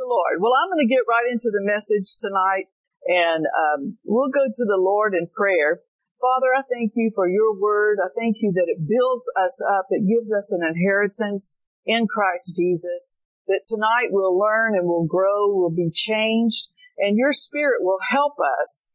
[0.00, 0.40] the Lord.
[0.40, 2.72] Well, I'm going to get right into the message tonight
[3.04, 5.84] and um, we'll go to the Lord in prayer.
[6.20, 7.98] Father, I thank you for your word.
[8.00, 9.86] I thank you that it builds us up.
[9.90, 13.20] It gives us an inheritance in Christ Jesus.
[13.48, 18.34] That tonight we'll learn and we'll grow, we'll be changed, and your spirit will help
[18.60, 18.88] us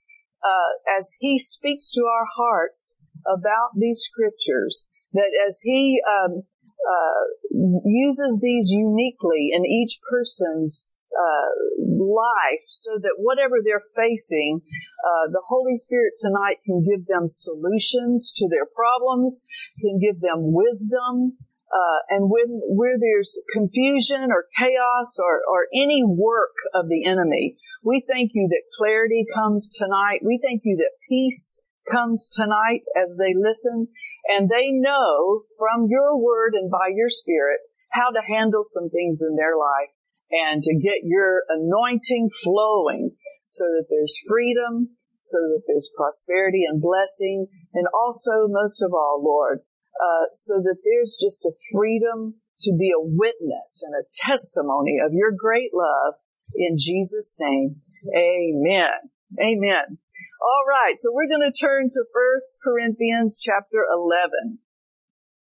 [0.43, 4.87] uh, as he speaks to our hearts about these scriptures.
[5.13, 6.43] That as he um,
[6.85, 14.61] uh, uses these uniquely in each person's uh, life so that whatever they're facing,
[15.03, 19.43] uh, the Holy Spirit tonight can give them solutions to their problems,
[19.79, 21.37] can give them wisdom,
[21.73, 27.57] uh, and when where there's confusion or chaos or, or any work of the enemy,
[27.83, 30.19] we thank you that clarity comes tonight.
[30.23, 31.59] We thank you that peace
[31.91, 33.87] comes tonight as they listen
[34.27, 37.59] and they know from your word and by your spirit
[37.91, 39.94] how to handle some things in their life
[40.35, 43.11] and to get your anointing flowing
[43.47, 44.89] so that there's freedom,
[45.21, 49.59] so that there's prosperity and blessing, and also, most of all, Lord,
[49.95, 55.13] uh, so that there's just a freedom to be a witness and a testimony of
[55.13, 56.15] your great love
[56.55, 57.75] in Jesus' name.
[58.15, 59.11] Amen.
[59.39, 59.97] Amen.
[60.41, 64.59] All right, so we're going to turn to 1 Corinthians chapter 11.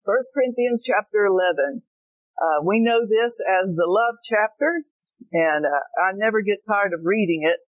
[0.05, 1.81] 1 Corinthians chapter 11.
[2.35, 4.83] Uh, we know this as the love chapter,
[5.31, 7.59] and uh, I never get tired of reading it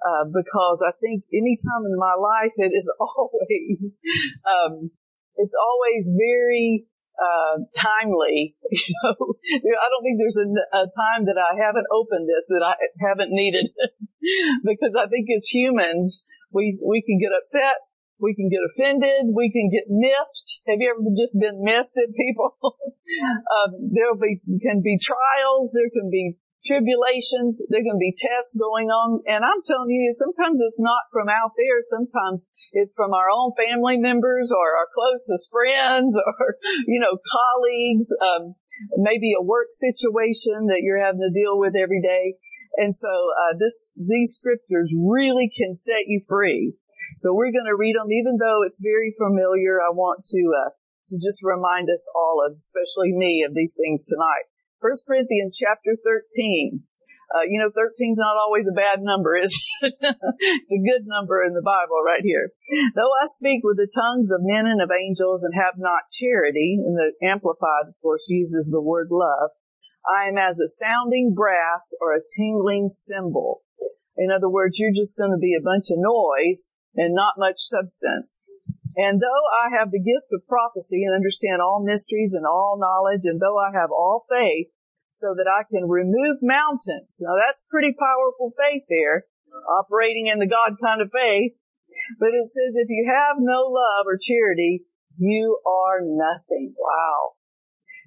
[0.00, 4.00] uh, because I think any time in my life it is always
[4.48, 4.90] um,
[5.36, 8.56] it's always very uh, timely.
[9.44, 12.64] You know, I don't think there's a, a, time that I haven't opened this that
[12.64, 13.70] I haven't needed
[14.64, 17.76] because I think as humans we we can get upset
[18.20, 19.34] we can get offended.
[19.34, 20.48] We can get miffed.
[20.70, 22.54] Have you ever just been miffed at people?
[22.62, 25.74] um, there be, can be trials.
[25.74, 27.60] There can be tribulations.
[27.68, 29.20] There can be tests going on.
[29.26, 31.78] And I'm telling you, sometimes it's not from out there.
[31.90, 32.40] Sometimes
[32.72, 38.54] it's from our own family members or our closest friends or, you know, colleagues, um,
[38.98, 42.38] maybe a work situation that you're having to deal with every day.
[42.76, 46.74] And so, uh, this, these scriptures really can set you free
[47.16, 49.80] so we're going to read them, even though it's very familiar.
[49.80, 54.06] I want to uh, to just remind us all, of, especially me, of these things
[54.08, 54.48] tonight.
[54.80, 56.84] First Corinthians chapter thirteen.
[57.34, 59.50] Uh, you know, 13 is not always a bad number, is
[59.82, 62.52] a good number in the Bible right here.
[62.94, 66.78] Though I speak with the tongues of men and of angels and have not charity,
[66.78, 69.50] and the Amplified, of course, uses the word love,
[70.06, 73.62] I am as a sounding brass or a tingling cymbal.
[74.16, 77.58] In other words, you're just going to be a bunch of noise and not much
[77.58, 78.40] substance.
[78.96, 83.26] And though I have the gift of prophecy and understand all mysteries and all knowledge,
[83.26, 84.70] and though I have all faith
[85.10, 87.22] so that I can remove mountains.
[87.22, 89.26] Now that's pretty powerful faith there,
[89.78, 91.54] operating in the God kind of faith.
[92.20, 94.86] But it says if you have no love or charity,
[95.18, 96.74] you are nothing.
[96.78, 97.38] Wow.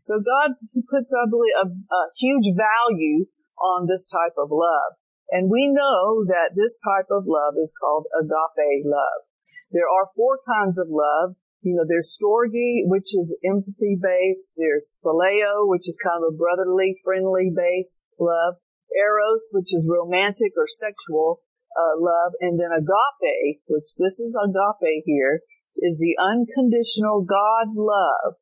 [0.04, 0.56] So God
[0.88, 3.26] puts, I believe, a, a huge value
[3.60, 4.96] on this type of love.
[5.30, 9.28] And we know that this type of love is called agape love.
[9.72, 11.36] There are four kinds of love.
[11.62, 14.54] You know, there's storge, which is empathy based.
[14.56, 18.56] There's phileo, which is kind of a brotherly, friendly based love.
[18.96, 21.42] Eros, which is romantic or sexual
[21.76, 22.32] uh, love.
[22.40, 25.42] And then agape, which this is agape here,
[25.84, 28.40] is the unconditional God love.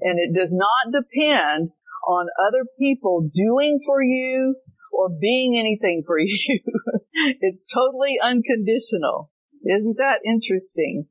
[0.00, 1.70] And it does not depend
[2.08, 4.56] on other people doing for you
[4.94, 6.60] or being anything for you.
[7.40, 9.30] it's totally unconditional.
[9.66, 11.08] Isn't that interesting?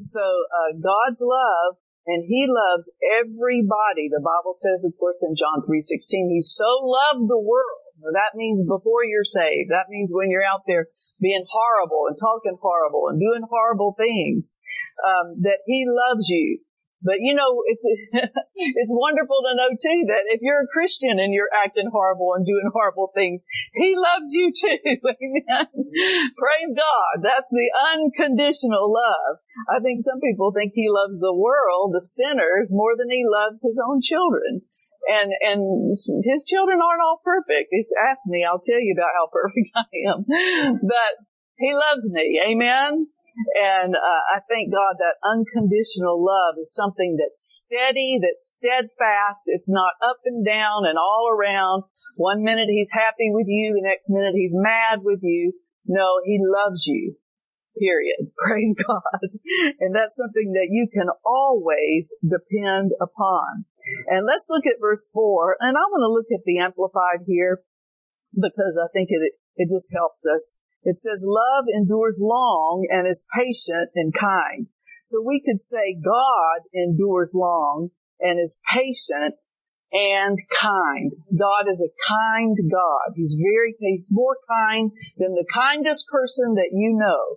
[0.00, 4.10] So, uh, God's love, and He loves everybody.
[4.10, 7.80] The Bible says, of course, in John 3.16, He so loved the world.
[8.02, 9.70] Now, that means before you're saved.
[9.70, 10.90] That means when you're out there
[11.22, 14.58] being horrible and talking horrible and doing horrible things,
[15.06, 16.60] um, that He loves you.
[17.04, 17.84] But you know, it's
[18.80, 22.48] it's wonderful to know too that if you're a Christian and you're acting horrible and
[22.48, 23.44] doing horrible things,
[23.76, 24.80] He loves you too.
[25.04, 25.68] Amen.
[26.32, 27.14] Praise God.
[27.20, 29.44] That's the unconditional love.
[29.68, 33.60] I think some people think He loves the world, the sinners, more than He loves
[33.60, 34.64] His own children.
[35.04, 37.68] And and His children aren't all perfect.
[37.68, 40.24] He's asked me, I'll tell you about how perfect I am.
[40.80, 41.12] But
[41.60, 42.40] He loves me.
[42.40, 43.12] Amen.
[43.58, 49.50] And uh, I thank God that unconditional love is something that's steady, that's steadfast.
[49.50, 51.84] It's not up and down and all around.
[52.16, 55.52] One minute he's happy with you, the next minute he's mad with you.
[55.86, 57.16] No, he loves you.
[57.78, 58.30] Period.
[58.38, 59.28] Praise God.
[59.80, 63.66] And that's something that you can always depend upon.
[64.08, 65.56] And let's look at verse four.
[65.58, 67.60] And I want to look at the Amplified here
[68.32, 70.60] because I think it, it just helps us.
[70.84, 74.68] It says love endures long and is patient and kind.
[75.02, 77.90] So we could say God endures long
[78.20, 79.34] and is patient
[79.92, 81.12] and kind.
[81.38, 83.14] God is a kind God.
[83.16, 87.36] He's very, he's more kind than the kindest person that you know.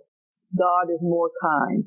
[0.56, 1.84] God is more kind.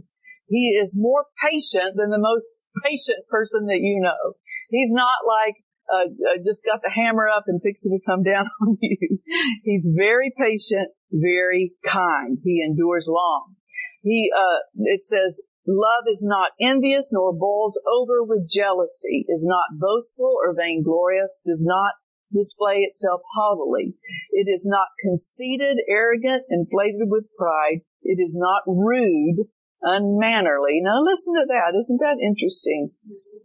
[0.48, 2.46] He is more patient than the most
[2.84, 4.34] patient person that you know.
[4.70, 5.56] He's not like,
[5.92, 9.20] uh, uh, just got the hammer up and fixing to come down on you.
[9.64, 12.38] He's very patient, very kind.
[12.44, 13.56] He endures long.
[14.02, 19.78] He, uh, it says, Love is not envious nor boils over with jealousy, is not
[19.80, 21.94] boastful or vainglorious, does not
[22.34, 23.94] display itself haughtily.
[24.32, 27.82] It is not conceited, arrogant, inflated with pride.
[28.02, 29.46] It is not rude,
[29.84, 30.82] unmannerly.
[30.82, 31.78] Now listen to that.
[31.78, 32.92] Isn't that interesting?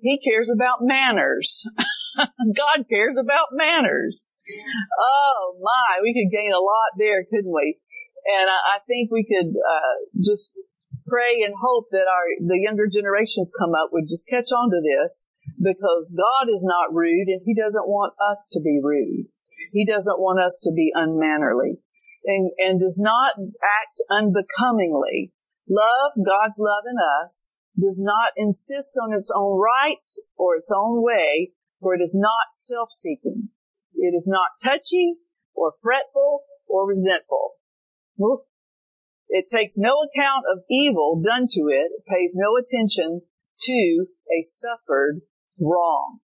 [0.01, 1.69] He cares about manners.
[2.57, 4.31] God cares about manners.
[4.99, 7.79] Oh my, we could gain a lot there, couldn't we?
[8.27, 10.59] And I, I think we could uh, just
[11.07, 14.81] pray and hope that our the younger generations come up would just catch on to
[14.81, 15.27] this
[15.61, 19.27] because God is not rude and he doesn't want us to be rude.
[19.73, 21.79] He doesn't want us to be unmannerly
[22.25, 25.33] and, and does not act unbecomingly.
[25.69, 31.03] Love, God's love in us, does not insist on its own rights or its own
[31.03, 33.49] way, for it is not self-seeking.
[33.95, 35.17] It is not touchy
[35.55, 37.53] or fretful or resentful.
[39.29, 43.23] It takes no account of evil done to it, it pays no attention
[43.61, 45.23] to a suffered
[45.61, 46.21] wrong.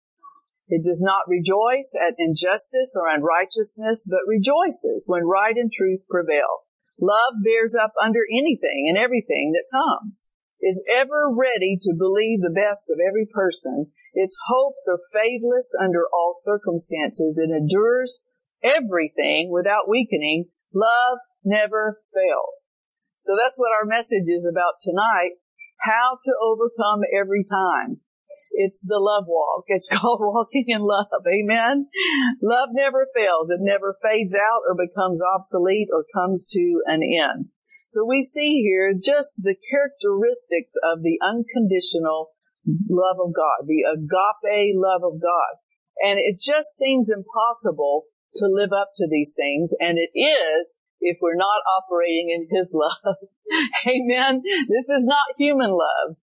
[0.69, 6.65] It does not rejoice at injustice or unrighteousness, but rejoices when right and truth prevail.
[7.01, 12.55] Love bears up under anything and everything that comes, is ever ready to believe the
[12.55, 13.91] best of every person.
[14.15, 17.41] Its hopes are faithless under all circumstances.
[17.43, 18.25] It endures
[18.63, 20.47] everything without weakening.
[20.75, 22.69] Love never fails.
[23.21, 25.39] So that's what our message is about tonight.
[25.81, 28.01] How to overcome every time.
[28.53, 29.65] It's the love walk.
[29.69, 31.25] It's called walking in love.
[31.27, 31.89] Amen.
[32.43, 33.51] Love never fails.
[33.51, 37.47] It never fades out or becomes obsolete or comes to an end.
[37.89, 42.31] So we see here just the characteristics of the unconditional
[42.67, 45.53] love of God, the agape love of God.
[46.03, 48.07] And it just seems impossible
[48.37, 49.75] to live up to these things.
[49.79, 53.17] And it is if we're not operating in His love.
[53.87, 54.43] Amen.
[54.43, 56.17] This is not human love.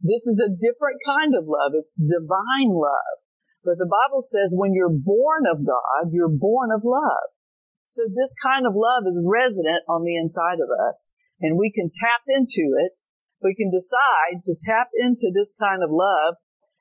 [0.00, 1.72] This is a different kind of love.
[1.74, 3.16] It's divine love.
[3.64, 7.34] But the Bible says when you're born of God, you're born of love.
[7.84, 11.10] So this kind of love is resident on the inside of us
[11.40, 12.94] and we can tap into it.
[13.46, 16.34] We can decide to tap into this kind of love.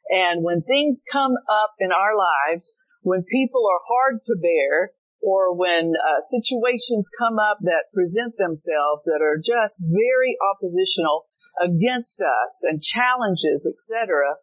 [0.09, 2.73] And when things come up in our lives,
[3.03, 4.89] when people are hard to bear,
[5.21, 11.29] or when uh, situations come up that present themselves that are just very oppositional
[11.61, 14.41] against us and challenges, etc.,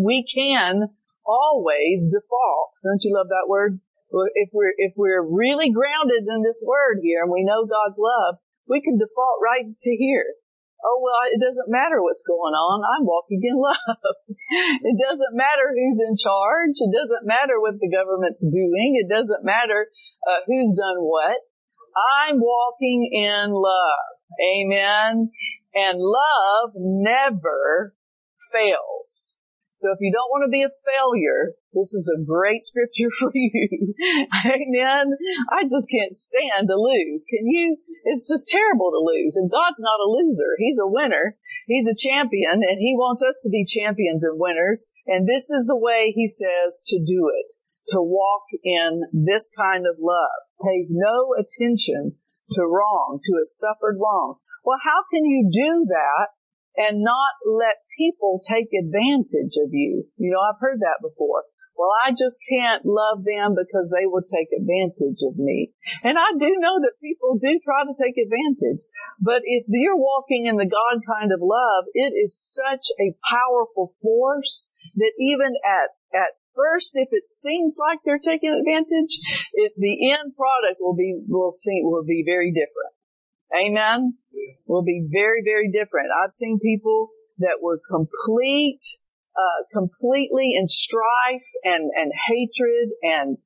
[0.00, 0.88] we can
[1.26, 2.72] always default.
[2.82, 3.78] Don't you love that word?
[4.08, 8.40] If we're if we're really grounded in this word here and we know God's love,
[8.68, 10.32] we can default right to here
[10.84, 12.82] oh well, it doesn't matter what's going on.
[12.82, 14.14] I'm walking in love.
[14.82, 16.76] it doesn't matter who's in charge.
[16.78, 18.98] It doesn't matter what the government's doing.
[18.98, 19.88] It doesn't matter
[20.26, 21.38] uh, who's done what.
[21.92, 24.12] I'm walking in love.
[24.40, 25.30] Amen.
[25.74, 27.94] And love never
[28.52, 29.38] fails.
[29.82, 33.34] So if you don't want to be a failure, this is a great scripture for
[33.34, 33.66] you.
[34.30, 35.10] Amen.
[35.50, 37.26] I just can't stand to lose.
[37.26, 37.82] Can you?
[38.06, 39.34] It's just terrible to lose.
[39.34, 40.54] And God's not a loser.
[40.62, 41.34] He's a winner.
[41.66, 44.86] He's a champion and he wants us to be champions and winners.
[45.10, 47.46] And this is the way he says to do it.
[47.90, 50.46] To walk in this kind of love.
[50.62, 52.14] Pays no attention
[52.54, 54.38] to wrong, to a suffered wrong.
[54.64, 56.30] Well, how can you do that
[56.76, 60.04] and not let people take advantage of you.
[60.16, 61.44] You know, I've heard that before.
[61.76, 65.72] Well, I just can't love them because they will take advantage of me.
[66.04, 68.84] And I do know that people do try to take advantage.
[69.20, 73.96] But if you're walking in the God kind of love, it is such a powerful
[74.02, 79.18] force that even at, at first, if it seems like they're taking advantage,
[79.54, 82.92] if the end product will be, will see, will be very different.
[83.52, 84.14] Amen.
[84.66, 86.08] Will be very, very different.
[86.12, 88.80] I've seen people that were complete,
[89.36, 93.36] uh, completely in strife and, and hatred and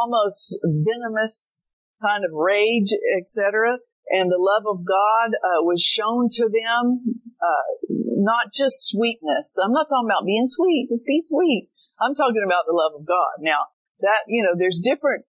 [0.00, 1.70] almost venomous
[2.02, 3.78] kind of rage, etc.
[4.08, 7.00] And the love of God uh, was shown to them,
[7.40, 9.58] uh, not just sweetness.
[9.64, 11.70] I'm not talking about being sweet, just be sweet.
[12.00, 13.40] I'm talking about the love of God.
[13.40, 15.24] Now, that, you know, there's different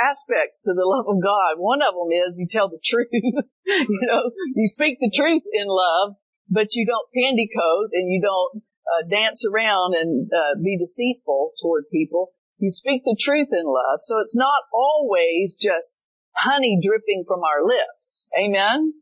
[0.00, 1.60] aspects to the love of God.
[1.60, 3.08] One of them is you tell the truth.
[3.12, 6.16] you know, you speak the truth in love,
[6.48, 11.52] but you don't candy coat and you don't uh, dance around and uh, be deceitful
[11.62, 12.32] toward people.
[12.58, 14.00] You speak the truth in love.
[14.00, 16.04] So it's not always just
[16.36, 18.28] honey dripping from our lips.
[18.38, 18.92] Amen.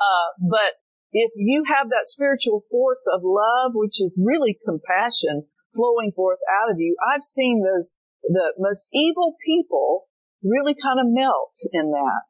[0.00, 0.80] Uh, but
[1.12, 6.70] if you have that spiritual force of love, which is really compassion flowing forth out
[6.70, 7.94] of you, I've seen those,
[8.24, 10.06] the most evil people
[10.42, 12.22] really kind of melt in that.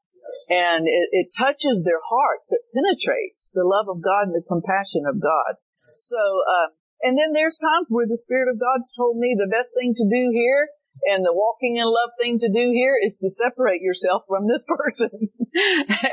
[0.49, 2.53] And it, it touches their hearts.
[2.53, 5.59] It penetrates the love of God and the compassion of God.
[5.95, 9.75] So, uh, and then there's times where the Spirit of God's told me the best
[9.75, 10.69] thing to do here
[11.09, 14.65] and the walking in love thing to do here is to separate yourself from this
[14.69, 15.11] person.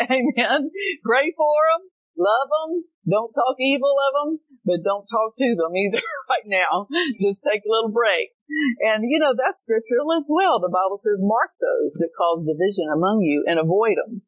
[0.09, 0.71] Amen.
[1.03, 1.81] Pray for them.
[2.17, 2.71] Love them.
[3.05, 4.29] Don't talk evil of them,
[4.67, 6.91] but don't talk to them either right now.
[7.23, 8.35] Just take a little break.
[8.83, 10.59] And you know, that's scriptural as well.
[10.59, 14.21] The Bible says mark those that cause division among you and avoid them.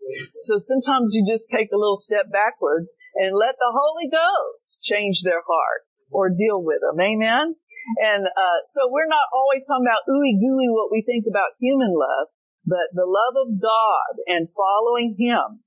[0.48, 2.88] So sometimes you just take a little step backward
[3.20, 6.96] and let the Holy Ghost change their heart or deal with them.
[6.96, 7.60] Amen.
[8.00, 11.92] And, uh, so we're not always talking about ooey gooey what we think about human
[11.92, 12.32] love,
[12.64, 15.64] but the love of God and following Him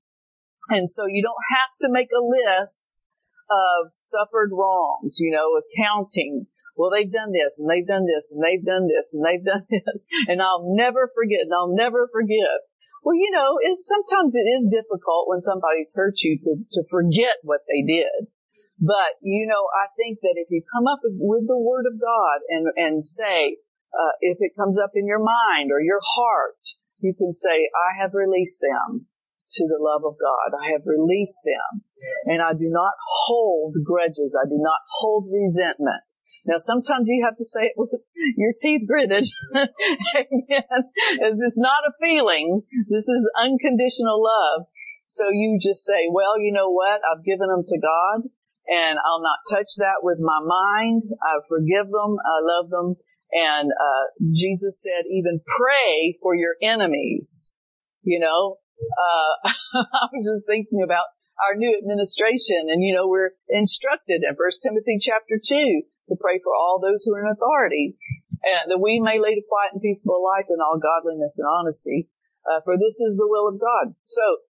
[0.69, 3.02] and so you don't have to make a list
[3.49, 6.47] of suffered wrongs, you know, accounting.
[6.75, 9.65] Well, they've done this and they've done this and they've done this and they've done
[9.69, 12.65] this and I'll never forget and I'll never forgive.
[13.03, 17.43] Well, you know, it's sometimes it is difficult when somebody's hurt you to, to forget
[17.43, 18.31] what they did.
[18.79, 22.41] But, you know, I think that if you come up with the word of God
[22.49, 23.59] and, and say,
[23.93, 26.57] uh, if it comes up in your mind or your heart,
[26.99, 29.07] you can say, I have released them
[29.53, 30.57] to the love of God.
[30.57, 31.83] I have released them
[32.25, 34.37] and I do not hold grudges.
[34.37, 36.01] I do not hold resentment.
[36.45, 37.91] Now sometimes you have to say it with
[38.37, 39.27] your teeth gritted.
[39.55, 40.79] Amen.
[41.21, 42.63] It's not a feeling.
[42.89, 44.67] This is unconditional love.
[45.07, 46.99] So you just say, well, you know what?
[47.05, 48.29] I've given them to God
[48.67, 51.03] and I'll not touch that with my mind.
[51.21, 52.17] I forgive them.
[52.17, 52.95] I love them.
[53.31, 57.57] And, uh, Jesus said, even pray for your enemies.
[58.03, 59.31] You know, uh,
[60.03, 61.07] I was just thinking about
[61.41, 66.39] our new administration and, you know, we're instructed in First Timothy chapter 2 to pray
[66.43, 67.97] for all those who are in authority
[68.43, 72.09] and that we may lead a quiet and peaceable life in all godliness and honesty.
[72.43, 73.95] Uh, for this is the will of God.
[74.03, 74.43] So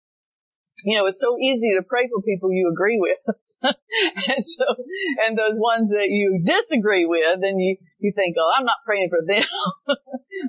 [0.85, 3.19] you know, it's so easy to pray for people you agree with.
[3.62, 4.64] and so,
[5.26, 9.11] and those ones that you disagree with, and you, you think, oh, I'm not praying
[9.11, 9.45] for them.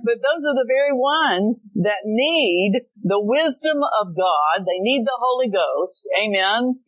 [0.01, 4.65] but those are the very ones that need the wisdom of God.
[4.65, 6.07] They need the Holy Ghost.
[6.17, 6.79] Amen.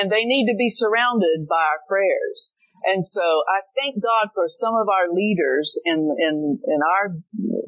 [0.00, 2.54] And they need to be surrounded by our prayers.
[2.84, 7.16] And so I thank God for some of our leaders in, in, in our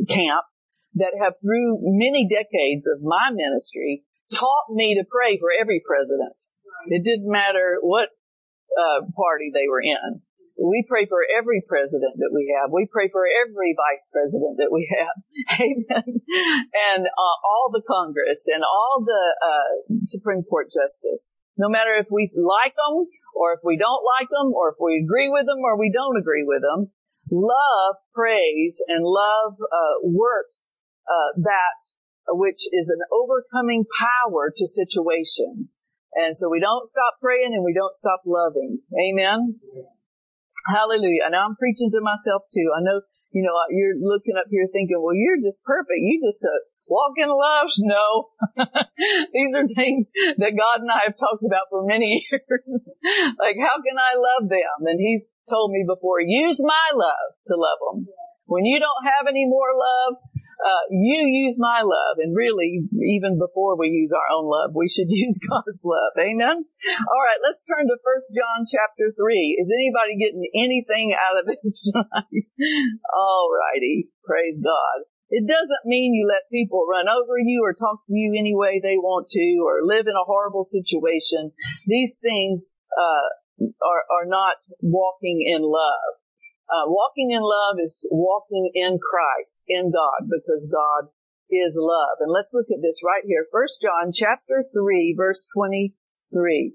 [0.08, 0.44] camp
[0.96, 6.36] that have through many decades of my ministry taught me to pray for every president.
[6.88, 8.08] It didn't matter what
[8.76, 10.22] uh, party they were in.
[10.56, 12.72] We pray for every president that we have.
[12.72, 15.16] We pray for every vice president that we have.
[15.60, 16.08] Amen.
[16.72, 21.36] And uh, all the Congress and all the uh, Supreme Court justice.
[21.56, 23.04] No matter if we like them
[23.36, 26.16] or if we don't like them or if we agree with them or we don't
[26.16, 26.92] agree with them,
[27.30, 31.80] love prays and love uh, works uh, that
[32.28, 35.80] which is an overcoming power to situations.
[36.14, 38.80] And so we don't stop praying and we don't stop loving.
[38.90, 39.60] Amen.
[40.66, 41.30] Hallelujah.
[41.30, 42.68] Now I'm preaching to myself too.
[42.74, 46.02] I know, you know, you're looking up here thinking, well, you're just perfect.
[46.02, 46.58] You just uh,
[46.90, 47.70] walk in love.
[47.86, 48.34] No.
[49.32, 52.72] These are things that God and I have talked about for many years.
[53.38, 54.78] like, how can I love them?
[54.90, 58.06] And he's told me before, use my love to love them.
[58.46, 60.18] When you don't have any more love,
[60.56, 64.88] uh, you use my love, and really, even before we use our own love, we
[64.88, 66.16] should use God's love.
[66.16, 66.64] Amen.
[66.64, 69.56] All right, let's turn to First John chapter three.
[69.60, 72.48] Is anybody getting anything out of this tonight?
[73.12, 75.04] All righty, praise God.
[75.28, 78.78] It doesn't mean you let people run over you or talk to you any way
[78.78, 81.50] they want to or live in a horrible situation.
[81.88, 86.14] These things uh, are, are not walking in love.
[86.66, 91.10] Uh, walking in love is walking in Christ, in God, because God
[91.50, 92.18] is love.
[92.20, 93.46] And let's look at this right here.
[93.52, 96.74] First John chapter 3 verse 23.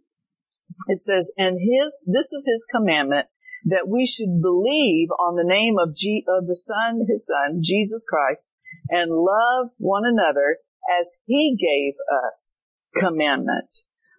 [0.87, 3.27] It says, and his, this is his commandment
[3.65, 8.05] that we should believe on the name of, G, of the Son, his Son, Jesus
[8.09, 8.53] Christ,
[8.89, 10.57] and love one another
[10.99, 11.93] as he gave
[12.25, 12.63] us
[12.95, 13.69] commandment.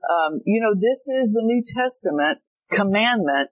[0.08, 2.38] Um, you know, this is the New Testament
[2.70, 3.50] commandment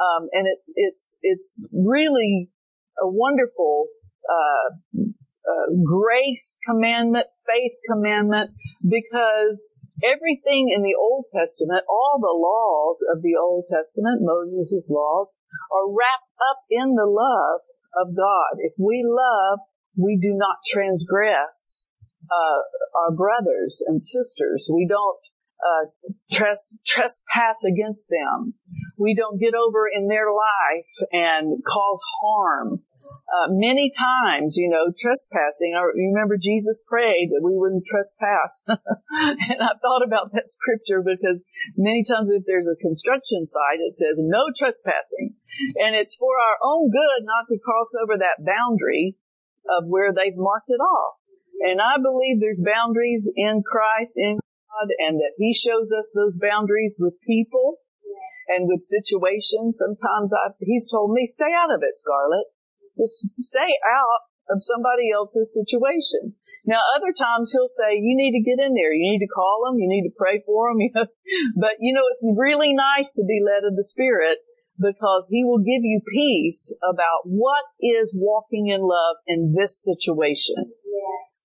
[0.00, 2.50] um, and it, it's, it's really
[2.98, 3.86] a wonderful,
[4.28, 5.04] uh,
[5.50, 8.50] uh, grace commandment, faith commandment,
[8.86, 15.34] because everything in the Old Testament, all the laws of the Old Testament, Moses' laws,
[15.72, 17.60] are wrapped up in the love
[17.96, 18.60] of God.
[18.60, 19.60] If we love,
[19.96, 21.88] we do not transgress
[22.30, 22.60] uh,
[23.04, 24.70] our brothers and sisters.
[24.72, 25.20] We don't
[25.60, 28.54] uh, tres- trespass against them.
[28.98, 32.82] We don't get over in their life and cause harm.
[33.30, 35.74] Uh, many times, you know, trespassing.
[35.78, 38.64] I remember Jesus prayed that we wouldn't trespass.
[38.66, 41.38] and I thought about that scripture because
[41.78, 45.38] many times if there's a construction site, it says no trespassing.
[45.78, 49.14] And it's for our own good not to cross over that boundary
[49.78, 51.14] of where they've marked it off.
[51.62, 54.38] And I believe there's boundaries in Christ, in
[54.70, 57.82] God, and that He shows us those boundaries with people
[58.48, 59.82] and with situations.
[59.82, 62.46] Sometimes I've, He's told me, stay out of it, Scarlett.
[62.98, 66.34] Just stay out of somebody else's situation.
[66.66, 68.92] Now, other times he'll say, you need to get in there.
[68.92, 69.80] You need to call them.
[69.80, 70.80] You need to pray for them.
[71.56, 74.38] But, you know, it's really nice to be led of the Spirit
[74.80, 80.72] because he will give you peace about what is walking in love in this situation.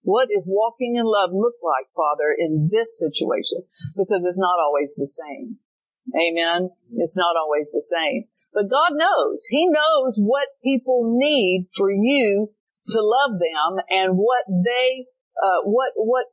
[0.06, 3.66] What is walking in love look like, Father, in this situation?
[3.98, 5.58] Because it's not always the same.
[6.14, 6.70] Amen.
[6.94, 8.30] It's not always the same.
[8.54, 9.46] But God knows.
[9.50, 12.54] He knows what people need for you
[12.90, 15.10] to love them and what they,
[15.42, 16.26] uh, what, what,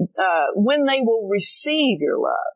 [0.00, 2.52] uh, when they will receive your love.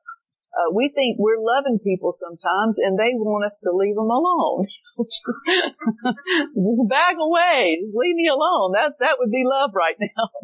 [0.57, 4.67] Uh, we think we're loving people sometimes and they want us to leave them alone.
[4.99, 5.41] just,
[6.69, 7.79] just back away.
[7.81, 8.73] Just leave me alone.
[8.75, 10.27] That, that would be love right now.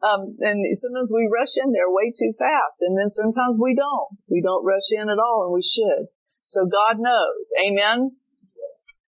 [0.00, 4.16] Um, and sometimes we rush in there way too fast and then sometimes we don't.
[4.30, 6.08] We don't rush in at all and we should.
[6.46, 7.50] So God knows.
[7.58, 8.16] Amen.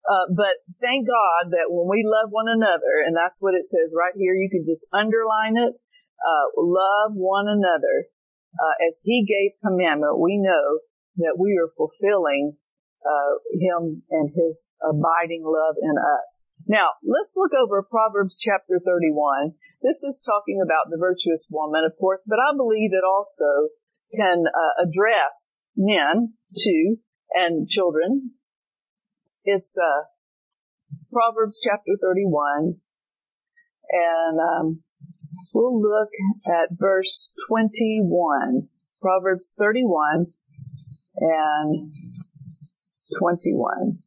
[0.05, 3.95] Uh, but thank God that when we love one another, and that's what it says
[3.97, 8.11] right here, you can just underline it, uh, love one another
[8.59, 10.81] uh, as he gave commandment, we know
[11.17, 12.57] that we are fulfilling
[13.05, 16.47] uh, him and his abiding love in us.
[16.67, 19.53] Now, let's look over Proverbs chapter 31.
[19.83, 23.69] This is talking about the virtuous woman, of course, but I believe it also
[24.15, 26.97] can uh, address men too
[27.35, 28.33] and children.
[29.45, 30.09] It's uh,
[31.13, 32.77] Proverbs chapter 31,
[33.91, 34.85] and um,
[35.53, 36.11] We'll look
[36.47, 38.69] at verse 21,
[39.01, 40.27] Proverbs 31
[41.21, 41.81] and
[43.19, 43.99] 21.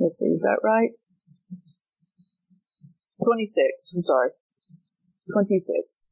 [0.00, 0.90] Let's see, is that right?
[3.22, 4.30] 26, I'm sorry.
[5.32, 6.10] 26.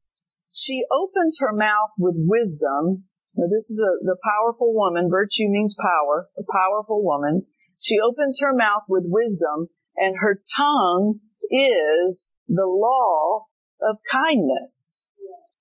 [0.53, 3.05] She opens her mouth with wisdom.
[3.35, 5.09] Now this is a, the powerful woman.
[5.09, 6.29] Virtue means power.
[6.37, 7.45] A powerful woman.
[7.79, 11.19] She opens her mouth with wisdom and her tongue
[11.51, 13.45] is the law
[13.81, 15.09] of kindness.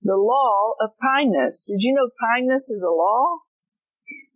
[0.03, 1.67] The law of kindness.
[1.71, 3.39] Did you know kindness is a law?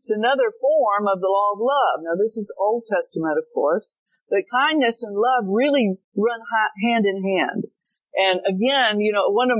[0.07, 2.07] It's another form of the law of love.
[2.07, 3.99] Now this is Old Testament, of course,
[4.31, 6.39] but kindness and love really run
[6.87, 7.67] hand in hand.
[8.15, 9.59] And again, you know, one of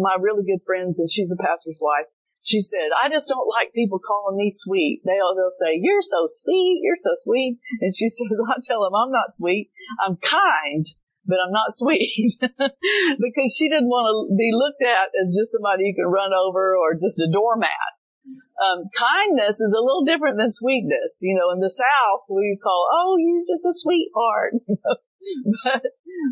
[0.00, 2.08] my really good friends, and she's a pastor's wife,
[2.40, 5.04] she said, I just don't like people calling me sweet.
[5.04, 7.60] They'll, they'll say, you're so sweet, you're so sweet.
[7.84, 9.68] And she said, I tell them I'm not sweet,
[10.00, 10.88] I'm kind
[11.26, 15.84] but I'm not sweet because she didn't want to be looked at as just somebody
[15.84, 17.92] you can run over or just a doormat.
[18.62, 21.18] Um, kindness is a little different than sweetness.
[21.22, 24.54] You know, in the South, we call, oh, you're just a sweetheart.
[25.66, 25.82] but,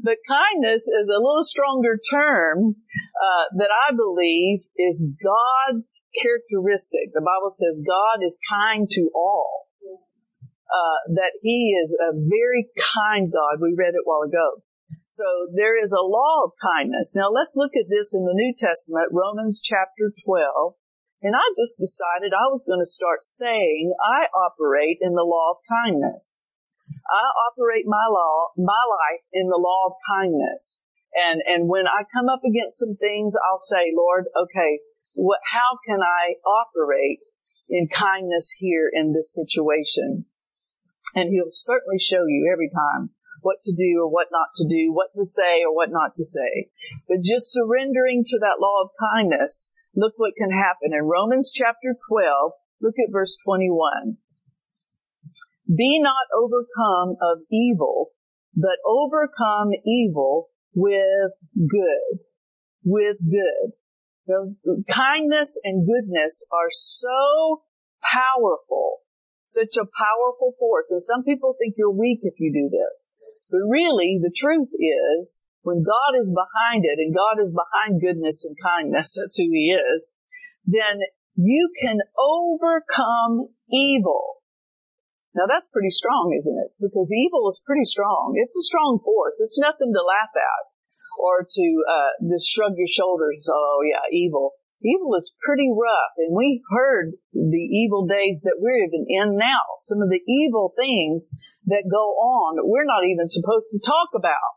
[0.07, 2.79] but kindness is a little stronger term,
[3.19, 5.91] uh, that I believe is God's
[6.23, 7.11] characteristic.
[7.15, 9.67] The Bible says God is kind to all.
[10.71, 13.59] Uh, that he is a very kind God.
[13.59, 14.63] We read it while ago.
[15.11, 17.19] So there is a law of kindness.
[17.19, 20.79] Now let's look at this in the New Testament, Romans chapter 12.
[21.23, 25.53] And I just decided I was going to start saying I operate in the law
[25.53, 26.57] of kindness.
[26.89, 30.83] I operate my law, my life in the law of kindness.
[31.13, 34.81] And, and when I come up against some things, I'll say, Lord, okay,
[35.15, 37.21] what, how can I operate
[37.69, 40.25] in kindness here in this situation?
[41.15, 43.11] And he'll certainly show you every time
[43.43, 46.25] what to do or what not to do, what to say or what not to
[46.25, 46.71] say.
[47.09, 50.97] But just surrendering to that law of kindness, look what can happen.
[50.97, 54.17] In Romans chapter 12, look at verse 21.
[55.77, 58.11] Be not overcome of evil,
[58.57, 62.19] but overcome evil with good.
[62.83, 63.77] With good.
[64.89, 67.63] Kindness and goodness are so
[68.03, 68.99] powerful,
[69.47, 70.91] such a powerful force.
[70.91, 73.13] And some people think you're weak if you do this.
[73.51, 78.45] But really, the truth is when God is behind it and God is behind goodness
[78.45, 80.13] and kindness, that's who he is,
[80.65, 81.01] then
[81.35, 84.41] you can overcome evil.
[85.35, 86.75] Now that's pretty strong, isn't it?
[86.81, 88.35] Because evil is pretty strong.
[88.37, 89.39] It's a strong force.
[89.39, 90.65] It's nothing to laugh at
[91.21, 93.47] or to uh, just shrug your shoulders.
[93.51, 94.53] Oh yeah, evil.
[94.83, 99.61] Evil is pretty rough, and we heard the evil days that we're even in now.
[99.79, 104.57] Some of the evil things that go on we're not even supposed to talk about.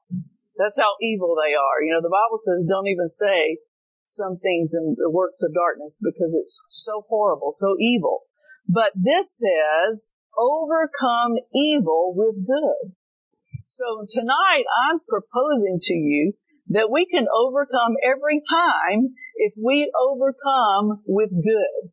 [0.57, 1.81] That's how evil they are.
[1.81, 3.57] You know, the Bible says don't even say
[4.05, 8.21] some things in the works of darkness because it's so horrible, so evil.
[8.67, 12.93] But this says overcome evil with good.
[13.65, 16.33] So tonight I'm proposing to you
[16.69, 21.91] that we can overcome every time if we overcome with good.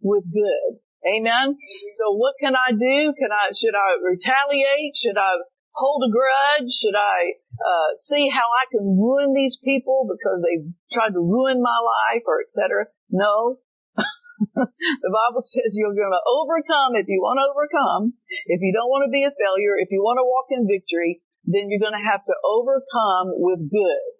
[0.00, 0.80] With good.
[1.06, 1.56] Amen.
[1.98, 3.14] So what can I do?
[3.18, 4.94] Can I, should I retaliate?
[4.96, 5.38] Should I
[5.76, 6.72] hold a grudge?
[6.72, 11.60] Should I, uh, see how I can ruin these people because they've tried to ruin
[11.60, 12.88] my life or etc.?
[13.12, 13.60] No.
[14.56, 18.16] the Bible says you're going to overcome if you want to overcome.
[18.48, 21.24] If you don't want to be a failure, if you want to walk in victory,
[21.44, 24.12] then you're going to have to overcome with good.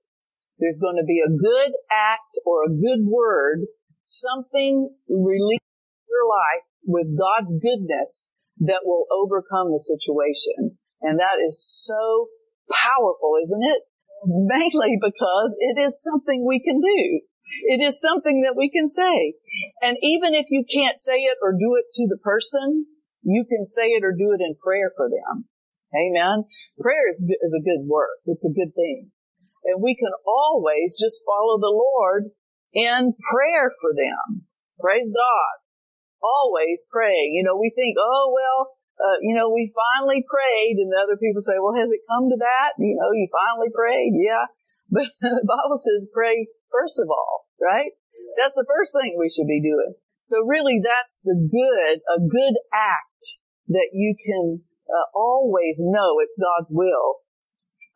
[0.57, 3.69] There's going to be a good act or a good word,
[4.05, 8.33] something released in your life with God's goodness
[8.65, 10.79] that will overcome the situation.
[11.07, 11.55] And that is
[11.87, 12.27] so
[12.67, 13.81] powerful, isn't it?
[14.27, 17.23] Mainly because it is something we can do.
[17.71, 19.39] It is something that we can say.
[19.81, 22.91] And even if you can't say it or do it to the person,
[23.23, 25.47] you can say it or do it in prayer for them.
[25.95, 26.45] Amen.
[26.83, 28.19] Prayer is, is a good work.
[28.27, 29.15] It's a good thing.
[29.65, 32.35] And we can always just follow the Lord
[32.75, 34.47] in prayer for them.
[34.83, 35.55] Praise God.
[36.19, 37.35] Always praying.
[37.35, 41.21] You know, we think, oh, well, uh, you know, we finally prayed and the other
[41.21, 42.81] people say, well, has it come to that?
[42.81, 44.15] You know, you finally prayed.
[44.17, 44.49] Yeah.
[44.87, 47.91] But the Bible says pray first of all, right?
[48.39, 49.99] That's the first thing we should be doing.
[50.23, 53.43] So really that's the good, a good act
[53.75, 57.27] that you can uh, always know it's God's will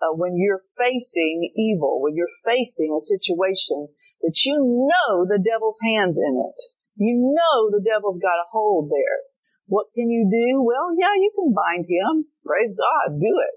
[0.02, 3.86] uh, when you're facing evil, when you're facing a situation
[4.22, 6.58] that you know the devil's hands in it.
[6.96, 9.29] You know the devil's got a hold there.
[9.70, 10.66] What can you do?
[10.66, 12.26] Well, yeah, you can bind him.
[12.42, 13.22] Praise God.
[13.22, 13.54] Do it.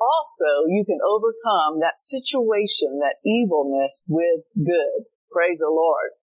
[0.00, 5.04] Also, you can overcome that situation, that evilness with good.
[5.28, 6.16] Praise the Lord.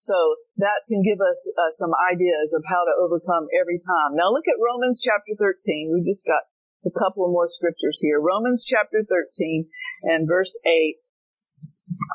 [0.00, 0.16] So
[0.56, 4.16] that can give us uh, some ideas of how to overcome every time.
[4.16, 5.92] Now look at Romans chapter 13.
[5.92, 6.48] We just got
[6.88, 8.16] a couple of more scriptures here.
[8.16, 9.68] Romans chapter 13
[10.08, 10.96] and verse 8.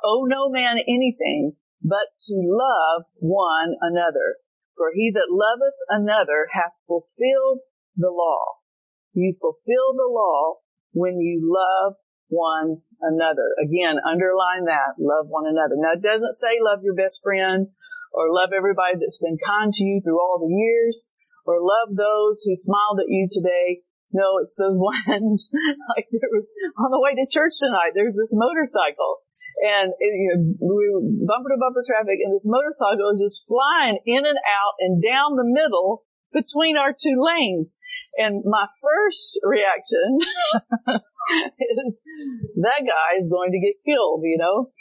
[0.01, 1.53] Owe no man anything
[1.85, 4.41] but to love one another.
[4.79, 7.67] For he that loveth another hath fulfilled
[7.99, 8.63] the law.
[9.11, 10.63] You fulfill the law
[10.95, 11.99] when you love
[12.31, 13.43] one another.
[13.59, 14.95] Again, underline that.
[14.95, 15.75] Love one another.
[15.75, 17.67] Now it doesn't say love your best friend
[18.15, 21.11] or love everybody that's been kind to you through all the years
[21.43, 23.83] or love those who smiled at you today.
[24.15, 25.51] No, it's those ones
[25.91, 26.47] like was
[26.79, 27.91] on the way to church tonight.
[27.91, 29.27] There's this motorcycle
[29.59, 30.87] and you know, we
[31.27, 35.35] bumper to bumper traffic and this motorcycle is just flying in and out and down
[35.35, 37.75] the middle between our two lanes.
[38.17, 40.19] And my first reaction
[41.59, 41.77] is
[42.61, 44.71] that guy is going to get killed, you know?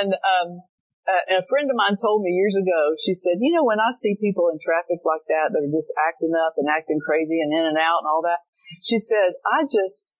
[0.00, 0.62] And, um,
[1.02, 4.14] a friend of mine told me years ago, she said, you know, when I see
[4.22, 7.74] people in traffic like that, that are just acting up and acting crazy and in
[7.74, 8.38] and out and all that,
[8.86, 10.14] she said, I just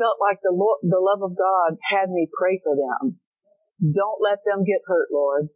[0.00, 0.56] felt like the
[0.88, 3.20] the love of God had me pray for them.
[3.80, 5.52] Don't let them get hurt, Lord.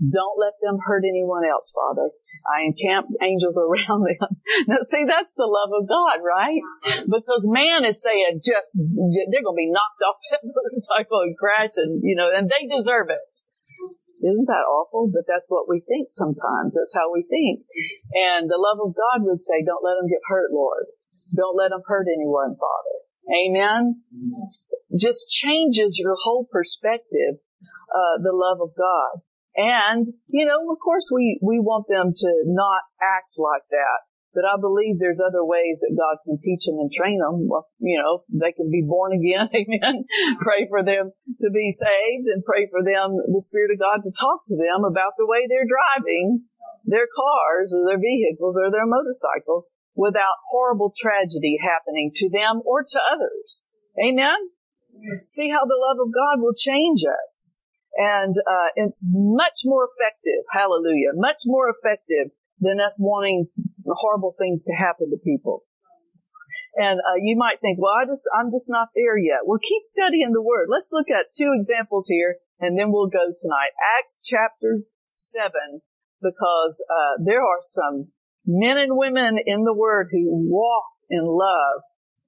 [0.00, 2.08] Don't let them hurt anyone else, Father.
[2.48, 4.32] I encamp angels around them.
[4.64, 6.62] Now see, that's the love of God, right?
[7.04, 11.76] Because man is saying just, they're going to be knocked off that motorcycle and crash
[11.76, 13.28] and, you know, and they deserve it.
[14.24, 15.12] Isn't that awful?
[15.12, 16.72] But that's what we think sometimes.
[16.72, 17.64] That's how we think.
[18.16, 20.88] And the love of God would say, don't let them get hurt, Lord.
[21.36, 22.96] Don't let them hurt anyone, Father.
[23.28, 24.02] Amen.
[24.98, 27.38] Just changes your whole perspective,
[27.94, 29.22] uh, the love of God.
[29.56, 34.00] And, you know, of course we, we want them to not act like that.
[34.30, 37.50] But I believe there's other ways that God can teach them and train them.
[37.50, 39.50] Well, you know, they can be born again.
[39.54, 40.06] Amen.
[40.38, 41.10] pray for them
[41.42, 44.86] to be saved and pray for them, the Spirit of God to talk to them
[44.86, 46.46] about the way they're driving
[46.86, 52.82] their cars or their vehicles or their motorcycles without horrible tragedy happening to them or
[52.82, 53.72] to others.
[53.98, 54.36] Amen.
[55.26, 57.62] See how the love of God will change us
[57.96, 60.46] and uh, it's much more effective.
[60.52, 61.10] Hallelujah!
[61.14, 63.48] Much more effective than us wanting
[63.86, 65.64] horrible things to happen to people.
[66.76, 69.42] And uh, you might think, well, I just, I'm just not there yet.
[69.42, 70.68] Well, keep studying the Word.
[70.70, 73.74] Let's look at two examples here, and then we'll go tonight.
[73.98, 75.82] Acts chapter seven,
[76.22, 78.14] because uh, there are some
[78.46, 81.82] men and women in the Word who walked in love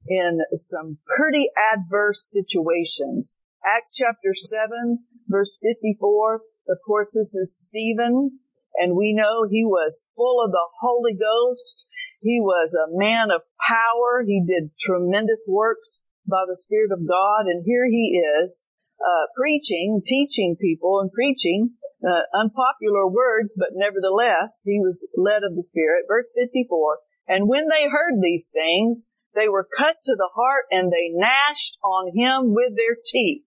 [0.07, 3.37] in some pretty adverse situations.
[3.65, 4.99] Acts chapter 7,
[5.29, 6.41] verse 54.
[6.69, 8.39] Of course, this is Stephen,
[8.77, 11.87] and we know he was full of the Holy Ghost.
[12.21, 14.23] He was a man of power.
[14.27, 18.69] He did tremendous works by the Spirit of God, and here he is,
[19.03, 21.71] uh, preaching, teaching people and preaching,
[22.03, 26.05] uh, unpopular words, but nevertheless, he was led of the Spirit.
[26.09, 26.99] Verse 54.
[27.29, 31.79] And when they heard these things, they were cut to the heart and they gnashed
[31.83, 33.45] on him with their teeth.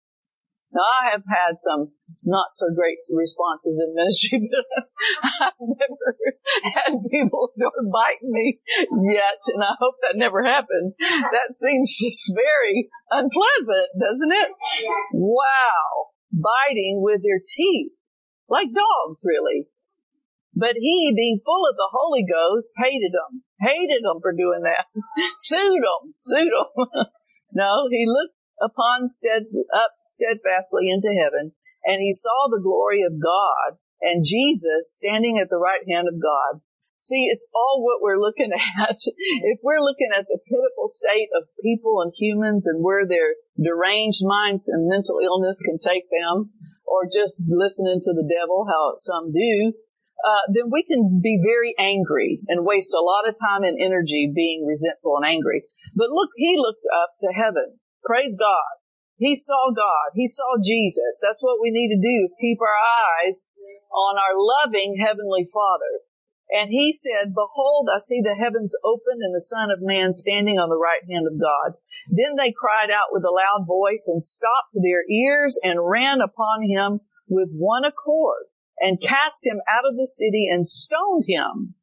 [0.72, 1.92] Now I have had some
[2.24, 4.66] not so great responses in ministry, but
[5.44, 6.08] I've never
[6.64, 8.60] had people start biting me
[9.12, 10.94] yet, and I hope that never happens.
[10.98, 14.50] That seems just very unpleasant, doesn't it?
[15.12, 16.16] Wow.
[16.32, 17.92] Biting with their teeth.
[18.48, 19.68] Like dogs, really.
[20.54, 23.42] But he, being full of the Holy Ghost, hated them.
[23.60, 24.84] Hated them for doing that.
[25.38, 26.14] sued them.
[26.20, 26.86] Sued them.
[27.52, 31.52] no, he looked upon stead, up steadfastly into heaven,
[31.84, 36.22] and he saw the glory of God and Jesus standing at the right hand of
[36.22, 36.62] God.
[37.02, 38.98] See, it's all what we're looking at.
[39.42, 44.22] if we're looking at the pitiful state of people and humans and where their deranged
[44.22, 46.54] minds and mental illness can take them,
[46.86, 49.72] or just listening to the devil, how some do,
[50.22, 54.30] uh, then we can be very angry and waste a lot of time and energy
[54.30, 55.64] being resentful and angry.
[55.96, 57.81] But look, he looked up to heaven.
[58.04, 58.82] Praise God.
[59.18, 60.18] He saw God.
[60.18, 61.22] He saw Jesus.
[61.22, 62.80] That's what we need to do is keep our
[63.22, 63.46] eyes
[63.94, 66.02] on our loving heavenly Father.
[66.50, 70.58] And he said, behold, I see the heavens open and the son of man standing
[70.58, 71.78] on the right hand of God.
[72.10, 76.66] Then they cried out with a loud voice and stopped their ears and ran upon
[76.66, 81.74] him with one accord and cast him out of the city and stoned him.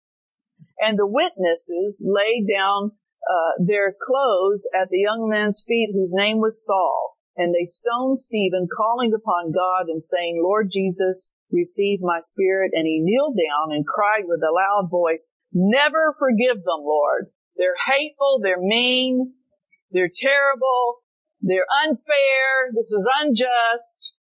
[0.79, 2.91] And the witnesses laid down
[3.29, 7.17] uh, their clothes at the young man's feet whose name was Saul.
[7.37, 12.71] And they stoned Stephen, calling upon God and saying, Lord Jesus, receive my spirit.
[12.73, 17.27] And he kneeled down and cried with a loud voice, Never forgive them, Lord.
[17.55, 19.33] They're hateful, they're mean,
[19.91, 21.01] they're terrible,
[21.41, 24.13] they're unfair, this is unjust.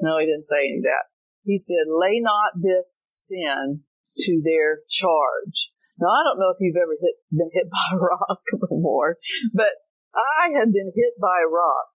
[0.00, 1.10] No, he didn't say any of that.
[1.44, 3.82] He said, lay not this sin
[4.18, 5.72] to their charge.
[6.00, 9.16] Now I don't know if you've ever hit, been hit by a rock before,
[9.54, 9.72] but
[10.16, 11.86] I had been hit by a rock.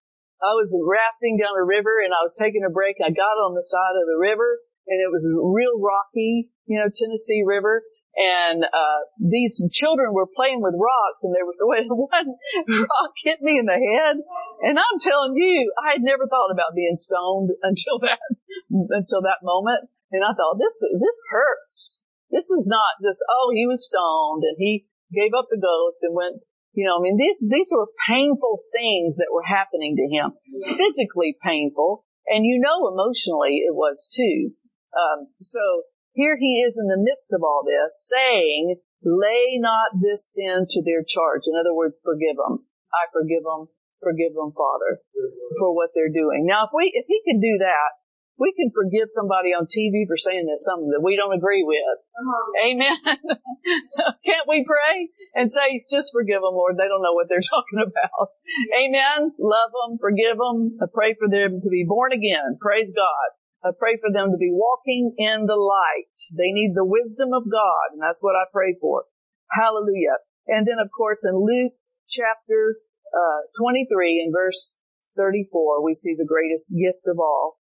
[0.42, 2.98] I was rafting down a river and I was taking a break.
[2.98, 4.58] I got on the side of the river
[4.90, 7.86] and it was real rocky, you know, Tennessee River
[8.16, 12.28] and uh, these children were playing with rocks and were throwing one
[12.68, 14.20] rock hit me in the head
[14.60, 18.20] and I'm telling you I had never thought about being stoned until that
[18.68, 22.01] until that moment and I thought this this hurts
[22.32, 26.16] this is not just oh he was stoned and he gave up the ghost and
[26.16, 26.42] went
[26.72, 30.32] you know I mean these these were painful things that were happening to him
[30.74, 34.56] physically painful and you know emotionally it was too
[34.92, 40.36] um, so here he is in the midst of all this saying, lay not this
[40.36, 41.48] sin to their charge.
[41.48, 42.68] In other words, forgive them.
[42.92, 43.72] I forgive them.
[44.02, 44.98] Forgive them, Father,
[45.58, 46.44] for what they're doing.
[46.44, 48.01] Now, if we, if he can do that,
[48.40, 51.96] we can forgive somebody on TV for saying that something that we don't agree with.
[52.16, 52.46] Uh-huh.
[52.68, 52.98] Amen.
[54.26, 56.80] Can't we pray and say, just forgive them, Lord.
[56.80, 58.34] They don't know what they're talking about.
[58.72, 59.36] Amen.
[59.36, 62.56] Love them, forgive them, I pray for them to be born again.
[62.60, 63.28] Praise God.
[63.62, 66.10] I pray for them to be walking in the light.
[66.34, 69.06] They need the wisdom of God, and that's what I pray for.
[69.54, 70.18] Hallelujah.
[70.48, 72.82] And then, of course, in Luke chapter
[73.14, 74.80] uh, 23 and verse
[75.16, 77.61] 34, we see the greatest gift of all.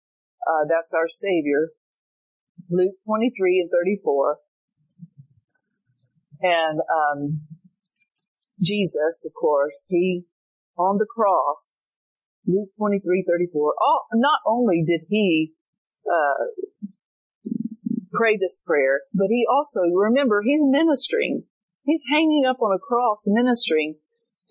[0.46, 1.70] Uh, that's our Savior.
[2.70, 4.38] Luke 23 and 34.
[6.42, 7.42] And um,
[8.62, 10.26] Jesus, of course, he
[10.78, 11.96] on the cross,
[12.48, 15.54] Luke 23, 34, oh, not only did he
[16.06, 16.46] uh,
[18.14, 21.44] pray this prayer, but he also, remember, he's ministering.
[21.84, 23.96] He's hanging up on a cross ministering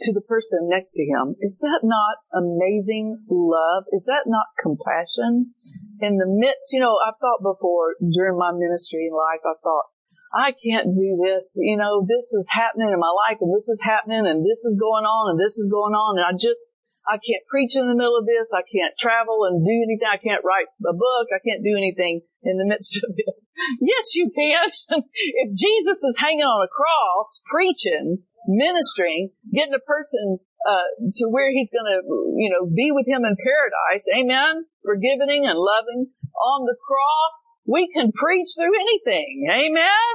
[0.03, 1.37] to the person next to him.
[1.41, 3.85] Is that not amazing love?
[3.93, 5.55] Is that not compassion?
[6.03, 9.87] In the midst, you know, I've thought before during my ministry in life, I thought,
[10.35, 11.55] I can't do this.
[11.63, 14.75] You know, this is happening in my life and this is happening and this is
[14.75, 16.59] going on and this is going on and I just,
[17.07, 18.51] I can't preach in the middle of this.
[18.51, 20.11] I can't travel and do anything.
[20.11, 21.31] I can't write a book.
[21.31, 23.39] I can't do anything in the midst of it.
[23.79, 24.67] yes, you can.
[25.07, 30.89] if Jesus is hanging on a cross preaching ministering, getting a person uh,
[31.21, 32.01] to where he's going to,
[32.37, 34.05] you know, be with him in paradise.
[34.17, 34.65] Amen.
[34.85, 37.37] Forgiving and loving on the cross.
[37.65, 39.49] We can preach through anything.
[39.49, 40.13] Amen.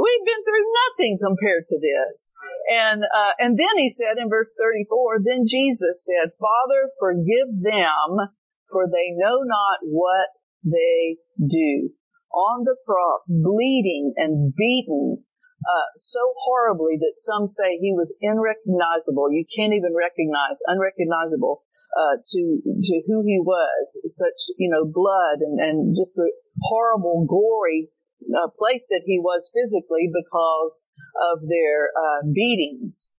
[0.00, 2.32] We've been through nothing compared to this.
[2.72, 8.32] And, uh, and then he said in verse 34, then Jesus said, Father, forgive them
[8.70, 10.28] for they know not what
[10.64, 11.90] they do.
[12.32, 15.24] On the cross, bleeding and beaten,
[15.68, 19.28] uh, so horribly that some say he was unrecognizable.
[19.28, 21.60] You can't even recognize, unrecognizable
[21.92, 24.00] uh, to to who he was.
[24.08, 26.32] Such you know blood and and just the
[26.72, 27.92] horrible, gory
[28.32, 30.88] uh, place that he was physically because
[31.32, 33.12] of their uh, beatings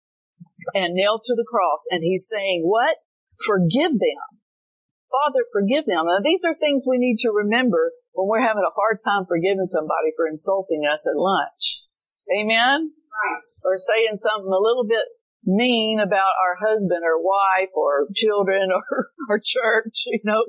[0.72, 1.84] and nailed to the cross.
[1.90, 2.96] And he's saying, "What?
[3.44, 4.24] Forgive them."
[5.08, 6.04] Father, forgive them.
[6.04, 9.68] Now, these are things we need to remember when we're having a hard time forgiving
[9.68, 11.87] somebody for insulting us at lunch.
[12.28, 12.92] Amen?
[12.92, 13.42] Right.
[13.64, 15.04] Or saying something a little bit
[15.48, 18.84] mean about our husband or wife or children or,
[19.32, 20.44] or church, you know.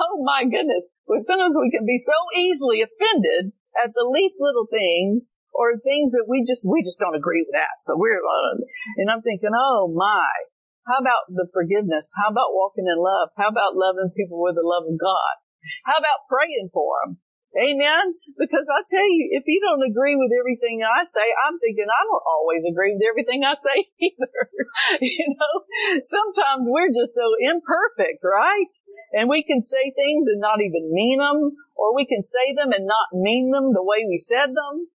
[0.00, 0.86] Oh my goodness.
[1.06, 6.26] Sometimes we can be so easily offended at the least little things or things that
[6.28, 7.82] we just, we just don't agree with that.
[7.82, 8.20] So we're,
[8.98, 10.30] and I'm thinking, oh my,
[10.86, 12.14] how about the forgiveness?
[12.14, 13.34] How about walking in love?
[13.34, 15.34] How about loving people with the love of God?
[15.82, 17.18] How about praying for them?
[17.54, 18.04] Amen.
[18.36, 22.02] Because I tell you, if you don't agree with everything I say, I'm thinking I
[22.04, 23.78] don't always agree with everything I say
[24.12, 24.36] either.
[25.00, 25.54] you know,
[26.02, 28.68] sometimes we're just so imperfect, right?
[29.16, 32.74] And we can say things and not even mean them, or we can say them
[32.74, 34.90] and not mean them the way we said them.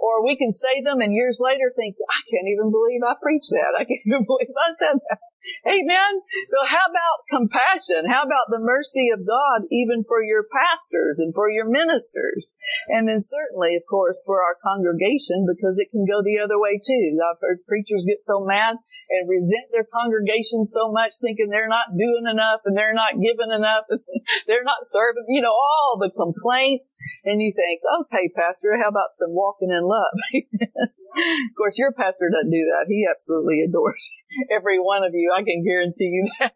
[0.00, 3.52] Or we can say them and years later think, I can't even believe I preached
[3.52, 3.76] that.
[3.76, 5.20] I can't even believe I said that.
[5.66, 6.12] Amen.
[6.50, 8.06] So how about compassion?
[8.10, 12.54] How about the mercy of God even for your pastors and for your ministers?
[12.90, 16.78] And then certainly, of course, for our congregation because it can go the other way
[16.82, 17.18] too.
[17.22, 18.78] I've heard preachers get so mad
[19.10, 23.54] and resent their congregation so much thinking they're not doing enough and they're not giving
[23.54, 24.02] enough and
[24.46, 26.94] they're not serving, you know, all the complaints.
[27.22, 30.14] And you think, okay, pastor, how about some walking in love?
[31.16, 32.88] of course, your pastor doesn't do that.
[32.88, 34.04] He absolutely adores
[34.56, 35.32] every one of you.
[35.32, 36.52] I can guarantee you that.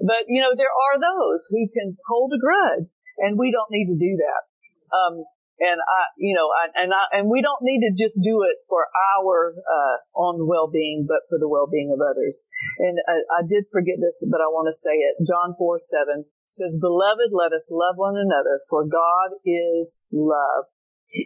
[0.00, 3.92] But, you know, there are those who can hold a grudge and we don't need
[3.92, 4.42] to do that.
[4.90, 5.24] Um,
[5.60, 8.58] and I, you know, I, and I, and we don't need to just do it
[8.66, 12.42] for our, uh, own well-being, but for the well-being of others.
[12.82, 15.22] And I, I did forget this, but I want to say it.
[15.22, 20.66] John 4, 7 says, Beloved, let us love one another, for God is love.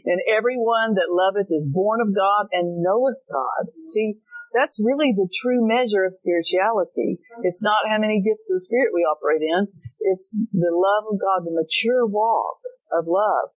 [0.05, 3.73] And everyone that loveth is born of God and knoweth God.
[3.89, 4.21] See,
[4.53, 7.21] that's really the true measure of spirituality.
[7.43, 9.69] It's not how many gifts of the Spirit we operate in.
[10.01, 12.61] It's the love of God, the mature walk
[12.93, 13.53] of love.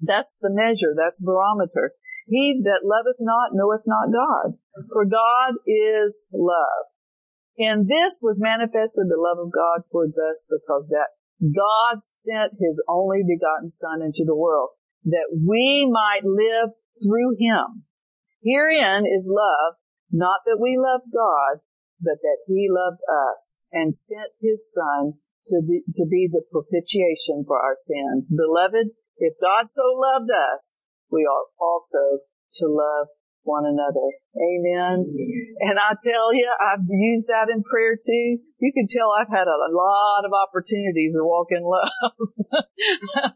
[0.00, 0.94] That's the measure.
[0.96, 1.92] That's barometer.
[2.28, 4.58] He that loveth not knoweth not God.
[4.92, 6.90] For God is love.
[7.58, 12.82] And this was manifested the love of God towards us because that God sent his
[12.88, 14.75] only begotten son into the world
[15.06, 17.84] that we might live through him.
[18.42, 19.74] Herein is love,
[20.10, 21.62] not that we loved God,
[22.00, 23.00] but that he loved
[23.32, 25.14] us and sent his son
[25.46, 28.34] to be, to be the propitiation for our sins.
[28.34, 32.20] Beloved, if God so loved us, we ought also
[32.60, 33.08] to love
[33.46, 34.10] one another.
[34.36, 35.06] Amen.
[35.64, 38.42] And I tell you, I've used that in prayer too.
[38.58, 42.12] You can tell I've had a lot of opportunities to walk in love.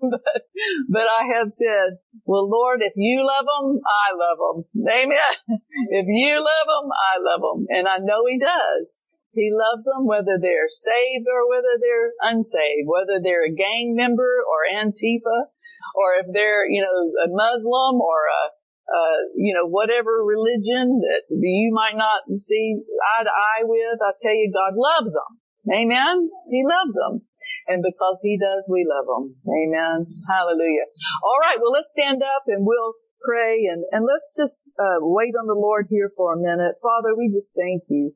[0.03, 0.43] but,
[0.91, 4.59] but I have said, well, Lord, if you love them, I love them.
[4.85, 5.35] Amen.
[5.97, 7.67] if you love them, I love them.
[7.71, 9.07] And I know He does.
[9.33, 14.43] He loves them whether they're saved or whether they're unsaved, whether they're a gang member
[14.43, 15.55] or Antifa,
[15.95, 18.60] or if they're, you know, a Muslim or a
[18.91, 24.13] uh, you know, whatever religion that you might not see eye to eye with, I
[24.19, 25.31] tell you, God loves them.
[25.71, 26.27] Amen.
[26.51, 27.23] He loves them.
[27.71, 29.39] And because he does, we love them.
[29.47, 30.11] Amen.
[30.27, 30.91] Hallelujah.
[31.23, 31.59] All right.
[31.63, 35.55] Well, let's stand up and we'll pray and, and let's just, uh, wait on the
[35.55, 36.75] Lord here for a minute.
[36.83, 38.13] Father, we just thank you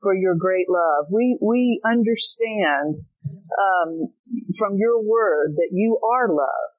[0.00, 1.10] for your great love.
[1.10, 2.94] We, we understand,
[3.58, 4.14] um,
[4.58, 6.77] from your word that you are love.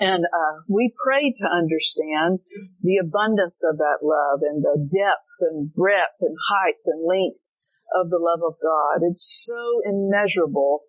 [0.00, 2.40] And uh, we pray to understand
[2.82, 7.36] the abundance of that love and the depth and breadth and height and length
[7.92, 9.04] of the love of God.
[9.04, 10.88] It's so immeasurable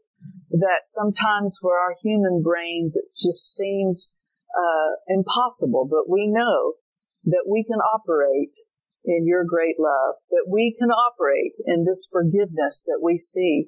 [0.52, 4.14] that sometimes for our human brains it just seems
[4.56, 5.88] uh, impossible.
[5.92, 6.80] But we know
[7.26, 8.56] that we can operate
[9.04, 13.68] in your great love, that we can operate in this forgiveness that we see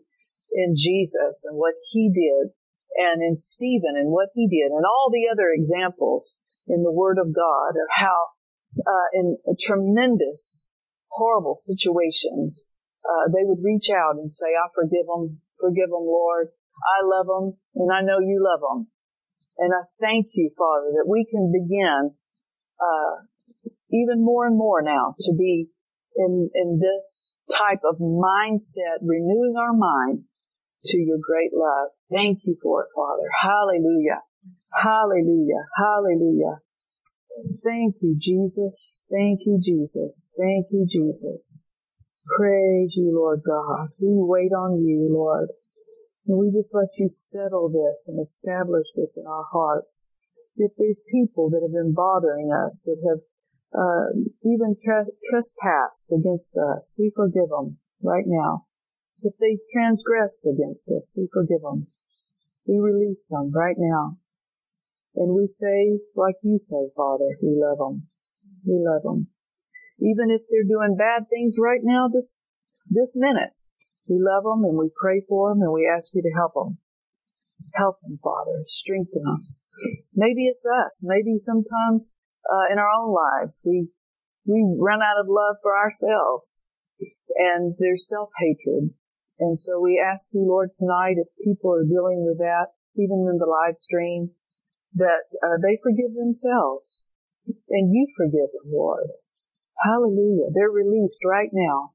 [0.54, 2.54] in Jesus and what he did
[2.96, 7.18] and in Stephen and what he did and all the other examples in the Word
[7.18, 8.34] of God of how
[8.80, 10.72] uh, in tremendous,
[11.12, 12.70] horrible situations,
[13.06, 16.48] uh, they would reach out and say, I forgive them, forgive them, Lord.
[16.82, 18.88] I love them, and I know you love them.
[19.60, 22.12] And I thank you, Father, that we can begin,
[22.82, 23.16] uh,
[23.92, 25.70] even more and more now to be
[26.16, 30.26] in, in this type of mindset, renewing our mind
[30.86, 31.90] to your great love.
[32.14, 33.28] Thank you for it, Father.
[33.42, 34.22] Hallelujah.
[34.82, 35.66] Hallelujah.
[35.78, 36.60] Hallelujah.
[37.64, 39.08] Thank you, Jesus.
[39.12, 40.34] Thank you, Jesus.
[40.38, 41.66] Thank you, Jesus.
[42.38, 43.90] Praise you, Lord God.
[44.02, 45.50] We wait on you, Lord.
[46.28, 50.12] And we just let you settle this and establish this in our hearts.
[50.56, 53.22] If there's people that have been bothering us, that have
[53.74, 54.14] uh,
[54.46, 58.66] even trespassed against us, we forgive them right now.
[59.24, 61.88] If they transgressed against us, we forgive them.
[62.68, 64.18] We release them right now.
[65.16, 68.08] And we say, like you say, Father, we love them.
[68.66, 69.28] We love them.
[70.02, 72.50] Even if they're doing bad things right now, this,
[72.90, 73.58] this minute,
[74.10, 76.78] we love them and we pray for them and we ask you to help them.
[77.76, 78.64] Help them, Father.
[78.66, 79.40] Strengthen them.
[80.18, 81.06] Maybe it's us.
[81.08, 82.16] Maybe sometimes
[82.52, 83.88] uh, in our own lives we
[84.46, 86.66] we run out of love for ourselves,
[87.38, 88.94] and there's self hatred.
[89.44, 93.38] And so we ask you, Lord, tonight, if people are dealing with that, even in
[93.38, 94.32] the live stream,
[94.96, 97.10] that uh, they forgive themselves,
[97.68, 99.08] and you forgive them, Lord.
[99.84, 100.48] Hallelujah.
[100.56, 101.92] They're released right now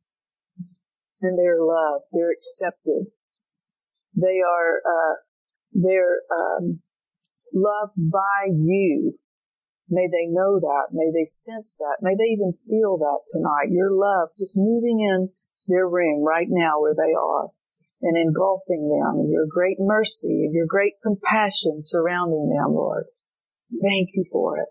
[1.23, 2.05] and they're loved.
[2.13, 3.07] They're accepted.
[4.15, 5.15] They are, uh,
[5.73, 6.81] they're, um,
[7.55, 9.15] loved by you.
[9.91, 10.93] May they know that.
[10.93, 11.99] May they sense that.
[12.01, 13.72] May they even feel that tonight.
[13.72, 15.30] Your love just moving in
[15.68, 17.49] their room right now where they are
[18.03, 23.05] and engulfing them your great mercy and your great compassion surrounding them, Lord.
[23.82, 24.68] Thank you for it.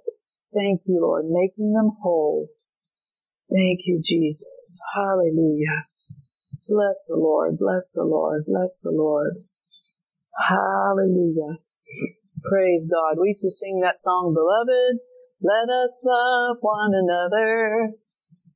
[0.53, 2.47] Thank you, Lord, making them whole.
[3.49, 4.80] Thank you, Jesus.
[4.95, 5.84] Hallelujah.
[6.70, 9.38] Bless the Lord, bless the Lord, bless the Lord.
[10.47, 11.57] Hallelujah.
[12.49, 13.20] Praise God.
[13.20, 14.99] We used to sing that song, Beloved,
[15.44, 17.94] let us love one another.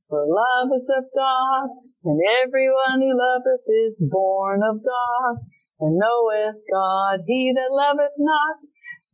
[0.08, 1.70] For love is of God,
[2.04, 5.34] and everyone who loveth is born of God,
[5.80, 7.20] and knoweth God.
[7.26, 8.56] He that loveth not,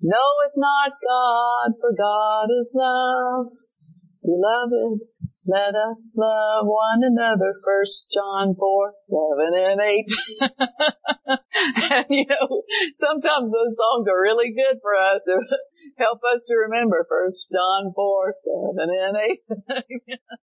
[0.02, 3.46] knoweth not God, for God is love.
[4.24, 5.00] Beloved,
[5.48, 7.54] let us love one another.
[7.64, 10.06] First John 4, 7 and 8.
[11.90, 12.62] and you know,
[12.94, 15.40] sometimes those songs are really good for us to
[15.98, 18.34] help us to remember First John 4,
[18.76, 19.16] 7 and
[20.08, 20.18] 8.